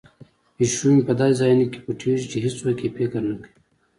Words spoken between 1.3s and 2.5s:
ځایونو کې پټیږي چې